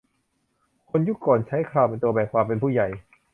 [0.89, 2.87] คนยุคก่อนใช้เคราเป็นตัวแบ่งความเป็นผู้ใหญ่